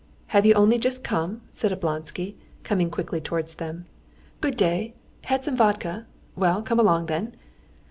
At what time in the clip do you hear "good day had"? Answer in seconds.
4.41-5.43